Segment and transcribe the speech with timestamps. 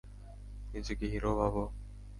[0.73, 1.63] নিজেকে হিরো ভাবে।